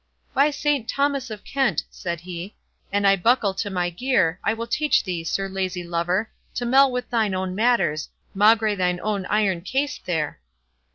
"By 0.33 0.49
Saint 0.49 0.89
Thomas 0.89 1.29
of 1.29 1.43
Kent," 1.43 1.83
said 1.91 2.21
he, 2.21 2.55
"an 2.91 3.05
I 3.05 3.15
buckle 3.15 3.53
to 3.53 3.69
my 3.69 3.91
gear, 3.91 4.39
I 4.43 4.51
will 4.51 4.65
teach 4.65 5.03
thee, 5.03 5.23
sir 5.23 5.47
lazy 5.47 5.83
lover, 5.83 6.31
to 6.55 6.65
mell 6.65 6.91
with 6.91 7.11
thine 7.11 7.35
own 7.35 7.53
matters, 7.53 8.09
maugre 8.33 8.75
thine 8.75 8.99
iron 8.99 9.61
case 9.61 9.99
there!" 10.03 10.39